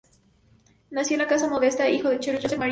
Nació 0.89 1.13
en 1.13 1.21
una 1.21 1.29
casa 1.29 1.47
modesta, 1.47 1.87
hijo 1.87 2.09
de 2.09 2.19
Charles-Joseph 2.19 2.55
y 2.55 2.57
Marie-Joseph. 2.57 2.69